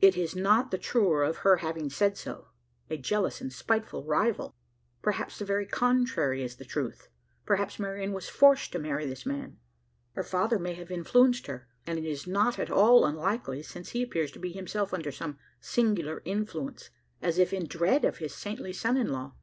[0.00, 2.46] It is not the truer of her having said so.
[2.88, 4.54] A jealous and spiteful rival.
[5.02, 7.08] Perhaps the very contrary is the truth?
[7.44, 9.58] Perhaps Marian was forced to marry this, man?
[10.12, 14.02] Her father may have influenced her: and it is not at all unlikely, since he
[14.04, 18.72] appears to be himself under some singular influence as if in dread of his saintly
[18.72, 19.34] son in law.